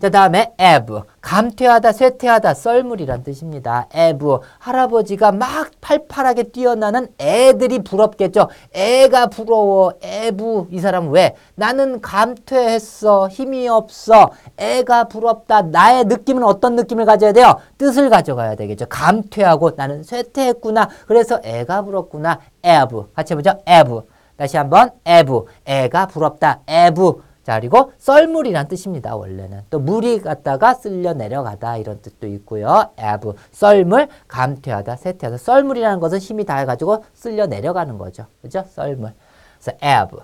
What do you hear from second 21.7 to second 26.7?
부럽구나. ebb. 같이 해보죠. ebb. 다시 한번 ebb. 애가 부럽다.